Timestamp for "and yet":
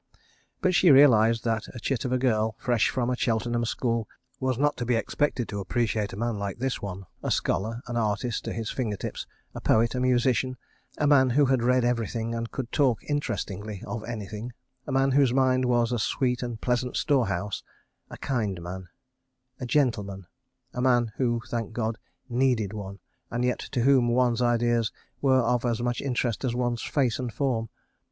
23.29-23.59